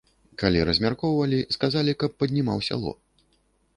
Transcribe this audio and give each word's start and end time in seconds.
Калі 0.43 0.63
размяркоўвалі, 0.69 1.39
сказалі, 1.57 1.91
каб 2.05 2.17
паднімаў 2.25 2.67
сяло. 2.73 2.95